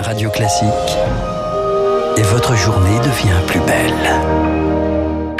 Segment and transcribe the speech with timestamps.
[0.00, 0.68] Radio Classique.
[2.16, 5.36] Et votre journée devient plus belle.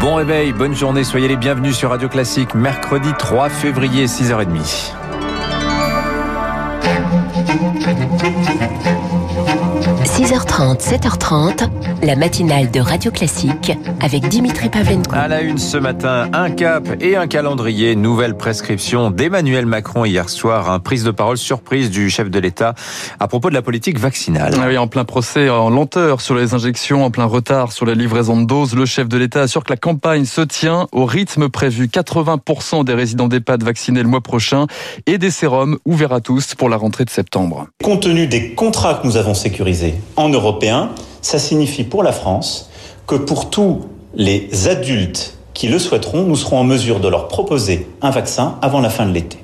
[0.00, 4.92] Bon réveil, bonne journée, soyez les bienvenus sur Radio Classique, mercredi 3 février, 6h30.
[10.08, 11.68] 6h30, 7h30,
[12.02, 15.14] la matinale de Radio Classique avec Dimitri Pavlenko.
[15.14, 17.94] À la une ce matin, un cap et un calendrier.
[17.94, 20.70] Nouvelle prescription d'Emmanuel Macron hier soir.
[20.70, 22.74] Un prise de parole surprise du chef de l'État
[23.20, 24.54] à propos de la politique vaccinale.
[24.58, 27.94] Ah oui, en plein procès, en lenteur sur les injections, en plein retard sur la
[27.94, 31.50] livraison de doses, le chef de l'État assure que la campagne se tient au rythme
[31.50, 31.86] prévu.
[31.86, 34.66] 80% des résidents d'EHPAD vaccinés le mois prochain
[35.06, 37.68] et des sérums ouverts à tous pour la rentrée de septembre.
[37.84, 40.90] Compte tenu des contrats que nous avons sécurisés en européen,
[41.22, 42.70] ça signifie pour la France
[43.06, 43.80] que pour tous
[44.14, 48.80] les adultes qui le souhaiteront, nous serons en mesure de leur proposer un vaccin avant
[48.80, 49.38] la fin de l'été.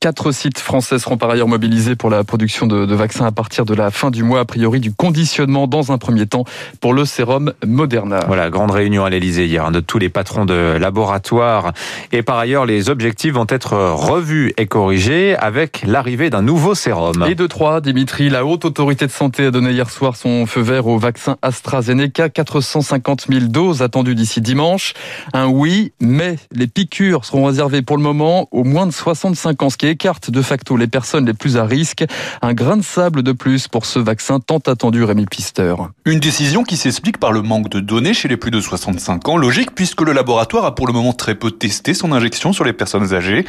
[0.00, 3.64] Quatre sites français seront par ailleurs mobilisés pour la production de, de, vaccins à partir
[3.64, 6.44] de la fin du mois, a priori du conditionnement dans un premier temps
[6.80, 8.20] pour le sérum Moderna.
[8.28, 11.72] Voilà, grande réunion à l'Elysée hier hein, de tous les patrons de laboratoires.
[12.12, 17.26] Et par ailleurs, les objectifs vont être revus et corrigés avec l'arrivée d'un nouveau sérum.
[17.28, 20.60] Et de trois, Dimitri, la haute autorité de santé a donné hier soir son feu
[20.60, 22.28] vert au vaccin AstraZeneca.
[22.28, 24.94] 450 000 doses attendues d'ici dimanche.
[25.32, 29.70] Un oui, mais les piqûres seront réservées pour le moment aux moins de 65 ans,
[29.70, 32.04] ce qui écarte de facto les personnes les plus à risque.
[32.42, 35.74] Un grain de sable de plus pour ce vaccin tant attendu, Rémi Pister.
[36.04, 39.36] Une décision qui s'explique par le manque de données chez les plus de 65 ans.
[39.36, 42.72] Logique puisque le laboratoire a pour le moment très peu testé son injection sur les
[42.72, 43.44] personnes âgées.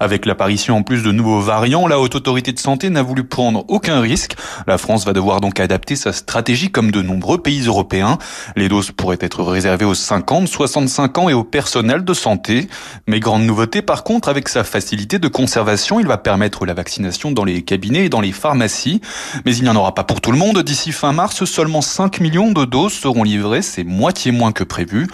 [0.00, 3.64] Avec l'apparition en plus de nouveaux variants, la haute autorité de santé n'a voulu prendre
[3.68, 4.36] aucun risque.
[4.66, 8.18] La France va devoir donc adapter sa stratégie comme de nombreux pays européens.
[8.56, 12.68] Les doses pourraient être réservées aux 50, 65 ans et au personnel de santé.
[13.06, 15.61] Mais grande nouveauté par contre avec sa facilité de conservation
[16.00, 19.00] il va permettre la vaccination dans les cabinets et dans les pharmacies.
[19.44, 20.62] Mais il n'y en aura pas pour tout le monde.
[20.62, 23.62] D'ici fin mars, seulement 5 millions de doses seront livrées.
[23.62, 25.06] C'est moitié moins que prévu.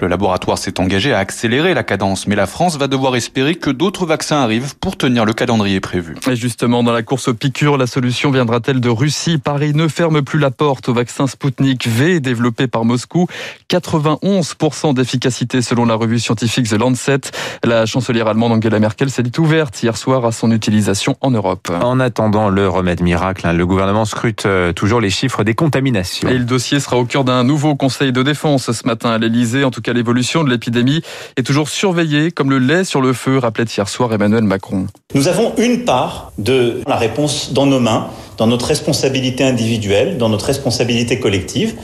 [0.00, 2.26] Le laboratoire s'est engagé à accélérer la cadence.
[2.26, 6.16] Mais la France va devoir espérer que d'autres vaccins arrivent pour tenir le calendrier prévu.
[6.30, 9.38] Et justement, dans la course aux piqûres, la solution viendra-t-elle de Russie?
[9.38, 13.26] Paris ne ferme plus la porte au vaccin Sputnik V développé par Moscou.
[13.70, 17.20] 91% d'efficacité selon la revue scientifique The Lancet.
[17.62, 21.70] La chancelière allemande Angela Merkel s'est dit ouverte hier soir à son utilisation en Europe.
[21.82, 26.28] En attendant le remède miracle, hein, le gouvernement scrute euh, toujours les chiffres des contaminations.
[26.28, 29.64] Et le dossier sera au cœur d'un nouveau conseil de défense ce matin à l'Elysée.
[29.64, 31.02] En tout cas, l'évolution de l'épidémie
[31.36, 34.86] est toujours surveillée comme le lait sur le feu, rappelait hier soir Emmanuel Macron.
[35.14, 40.28] Nous avons une part de la réponse dans nos mains dans notre responsabilité individuelle, dans
[40.28, 41.74] notre responsabilité collective.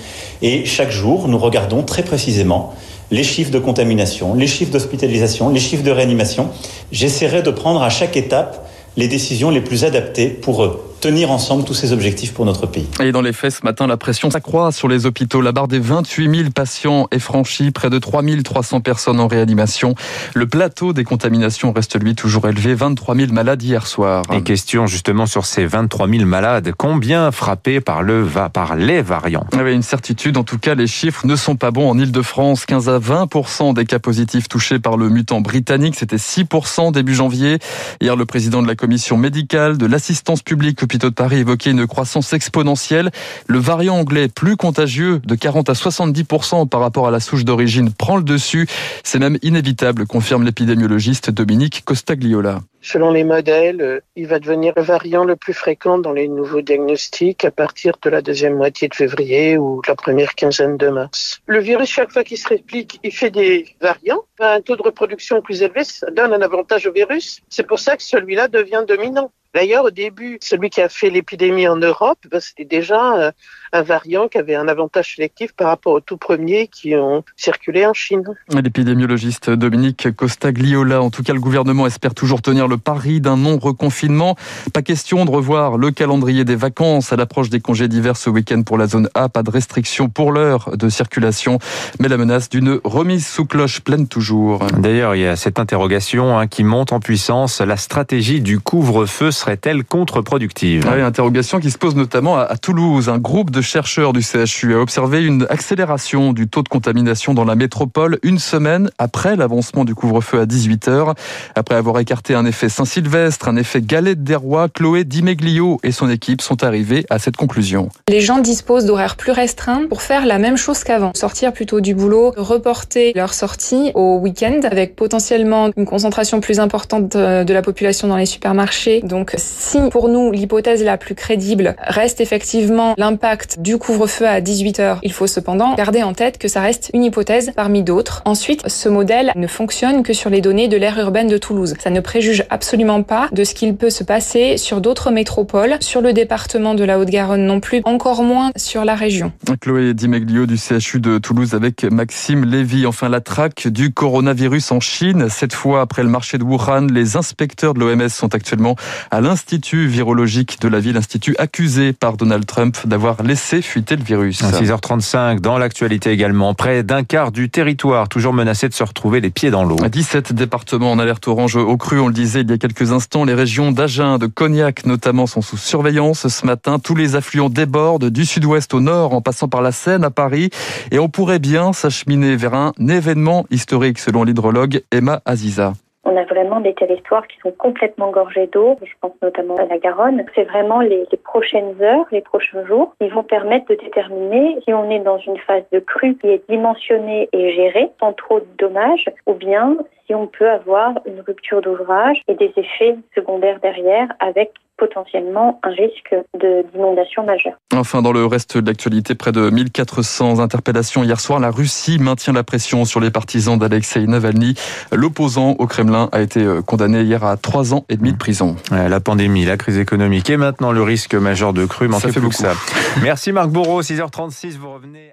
[0.43, 2.75] Et chaque jour, nous regardons très précisément
[3.11, 6.49] les chiffres de contamination, les chiffres d'hospitalisation, les chiffres de réanimation.
[6.93, 11.65] J'essaierai de prendre à chaque étape les décisions les plus adaptées pour eux tenir ensemble
[11.65, 12.87] tous ces objectifs pour notre pays.
[13.03, 15.41] Et dans les faits, ce matin, la pression s'accroît sur les hôpitaux.
[15.41, 19.95] La barre des 28 000 patients est franchie, près de 3 300 personnes en réanimation.
[20.35, 24.25] Le plateau des contaminations reste lui toujours élevé, 23 000 malades hier soir.
[24.33, 29.47] Et question justement sur ces 23 000 malades, combien frappés par, le, par les variants?
[29.53, 31.89] Avec une certitude, en tout cas, les chiffres ne sont pas bons.
[31.89, 33.29] En Ile-de-France, 15 à 20
[33.75, 36.47] des cas positifs touchés par le mutant britannique, c'était 6
[36.93, 37.59] début janvier.
[38.01, 41.87] Hier, le président de la commission médicale de l'assistance publique hôpitaux de Paris évoquait une
[41.87, 43.11] croissance exponentielle.
[43.47, 47.93] Le variant anglais plus contagieux de 40 à 70% par rapport à la souche d'origine
[47.93, 48.67] prend le dessus.
[49.05, 52.59] C'est même inévitable, confirme l'épidémiologiste Dominique Costagliola.
[52.83, 57.45] Selon les modèles, il va devenir le variant le plus fréquent dans les nouveaux diagnostics
[57.45, 61.41] à partir de la deuxième moitié de février ou la première quinzaine de mars.
[61.47, 64.23] Le virus, chaque fois qu'il se réplique, il fait des variants.
[64.41, 67.43] Un taux de reproduction plus élevé, ça donne un avantage au virus.
[67.49, 69.31] C'est pour ça que celui-là devient dominant.
[69.53, 73.33] D'ailleurs, au début, celui qui a fait l'épidémie en Europe, ben, c'était déjà
[73.73, 77.87] un variant qui avait un avantage sélectif par rapport aux tout premiers qui ont circulé
[77.87, 78.25] en Chine.
[78.53, 84.37] L'épidémiologiste Dominique Costagliola, en tout cas, le gouvernement espère toujours tenir le pari d'un non-reconfinement.
[84.73, 88.63] Pas question de revoir le calendrier des vacances à l'approche des congés d'hiver ce week-end
[88.63, 89.29] pour la zone A.
[89.29, 91.59] Pas de restriction pour l'heure de circulation,
[91.99, 94.67] mais la menace d'une remise sous cloche pleine toujours.
[94.79, 97.61] D'ailleurs, il y a cette interrogation hein, qui monte en puissance.
[97.61, 103.09] La stratégie du couvre-feu serait-elle contre-productive oui, Interrogation qui se pose notamment à Toulouse.
[103.09, 107.45] Un groupe de chercheurs du CHU a observé une accélération du taux de contamination dans
[107.45, 111.15] la métropole une semaine après l'avancement du couvre-feu à 18h.
[111.55, 116.11] Après avoir écarté un effet Saint-Sylvestre, un effet galette des rois, Chloé Dimeglio et son
[116.11, 117.89] équipe sont arrivés à cette conclusion.
[118.09, 121.13] Les gens disposent d'horaires plus restreints pour faire la même chose qu'avant.
[121.15, 127.17] Sortir plutôt du boulot, reporter leur sortie au week-end avec potentiellement une concentration plus importante
[127.17, 129.01] de la population dans les supermarchés.
[129.03, 134.81] Donc Si pour nous l'hypothèse la plus crédible reste effectivement l'impact du couvre-feu à 18
[134.81, 138.23] heures, il faut cependant garder en tête que ça reste une hypothèse parmi d'autres.
[138.25, 141.75] Ensuite, ce modèle ne fonctionne que sur les données de l'aire urbaine de Toulouse.
[141.79, 146.01] Ça ne préjuge absolument pas de ce qu'il peut se passer sur d'autres métropoles, sur
[146.01, 149.33] le département de la Haute-Garonne non plus, encore moins sur la région.
[149.61, 152.87] Chloé Dimeglio du CHU de Toulouse avec Maxime Lévy.
[152.87, 155.27] Enfin, la traque du coronavirus en Chine.
[155.29, 158.77] Cette fois, après le marché de Wuhan, les inspecteurs de l'OMS sont actuellement
[159.11, 164.05] à l'Institut virologique de la ville, institut accusé par Donald Trump d'avoir laissé fuiter le
[164.05, 164.43] virus.
[164.43, 169.21] À 6h35, dans l'actualité également, près d'un quart du territoire toujours menacé de se retrouver
[169.21, 169.77] les pieds dans l'eau.
[169.77, 173.25] 17 départements en alerte orange au cru, on le disait il y a quelques instants.
[173.25, 176.79] Les régions d'Agen, de Cognac notamment sont sous surveillance ce matin.
[176.79, 180.51] Tous les affluents débordent du sud-ouest au nord en passant par la Seine à Paris.
[180.91, 185.75] Et on pourrait bien s'acheminer vers un événement historique selon l'hydrologue Emma Aziza.
[186.05, 188.77] On a vraiment des territoires qui sont complètement gorgés d'eau.
[188.83, 190.25] Je pense notamment à la Garonne.
[190.35, 194.91] C'est vraiment les, prochaines heures, les prochains jours, qui vont permettre de déterminer si on
[194.91, 199.07] est dans une phase de crue qui est dimensionnée et gérée sans trop de dommages,
[199.27, 199.77] ou bien
[200.07, 205.71] si on peut avoir une rupture d'ouvrage et des effets secondaires derrière avec potentiellement un
[205.71, 207.53] risque d'inondation majeure.
[207.75, 211.39] Enfin, dans le reste de l'actualité, près de 1400 interpellations hier soir.
[211.39, 214.55] La Russie maintient la pression sur les partisans d'Alexei Navalny.
[214.91, 218.57] L'opposant au Kremlin a été euh, condamné hier à trois ans et demi de prison.
[218.71, 221.91] La pandémie, la crise économique et maintenant le risque majeur de crue.
[221.93, 222.31] Ça fait plus beaucoup.
[222.31, 222.55] que ça.
[223.03, 225.13] Merci Marc Bourreau, 6h36, vous revenez.